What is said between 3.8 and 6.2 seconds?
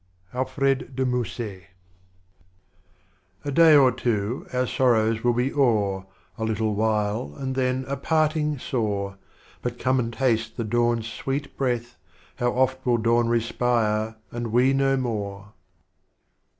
two, our sorrows will be o'er,